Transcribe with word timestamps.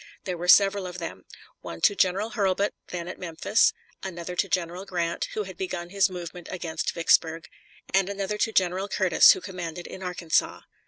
There 0.23 0.35
were 0.35 0.47
several 0.47 0.87
of 0.87 0.97
them: 0.97 1.25
one 1.59 1.79
to 1.81 1.93
General 1.93 2.31
Hurlbut, 2.31 2.73
then 2.87 3.07
at 3.07 3.19
Memphis; 3.19 3.71
another 4.01 4.35
to 4.35 4.49
General 4.49 4.83
Grant, 4.83 5.27
who 5.35 5.43
had 5.43 5.57
begun 5.57 5.91
his 5.91 6.09
movement 6.09 6.47
against 6.49 6.91
Vicksburg; 6.93 7.47
and 7.93 8.09
another 8.09 8.39
to 8.39 8.51
General 8.51 8.87
Curtis, 8.87 9.33
who 9.33 9.41
commanded 9.41 9.85
in 9.85 10.01
Arkansas. 10.01 10.61